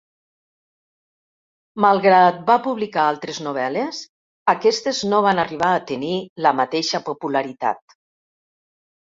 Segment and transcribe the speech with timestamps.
[1.85, 4.01] Malgrat va publicar altres novel·les,
[4.55, 7.99] aquestes no van arribar a tenir la mateixa popularitat.